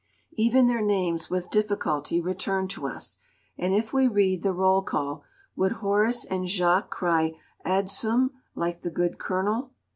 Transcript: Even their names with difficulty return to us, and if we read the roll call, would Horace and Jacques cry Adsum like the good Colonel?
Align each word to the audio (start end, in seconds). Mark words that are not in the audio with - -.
Even 0.33 0.65
their 0.65 0.81
names 0.81 1.29
with 1.29 1.51
difficulty 1.51 2.19
return 2.19 2.67
to 2.69 2.87
us, 2.87 3.19
and 3.55 3.75
if 3.75 3.93
we 3.93 4.07
read 4.07 4.41
the 4.41 4.51
roll 4.51 4.81
call, 4.81 5.23
would 5.55 5.73
Horace 5.73 6.25
and 6.25 6.47
Jacques 6.47 6.89
cry 6.89 7.33
Adsum 7.63 8.31
like 8.55 8.81
the 8.81 8.89
good 8.89 9.19
Colonel? 9.19 9.73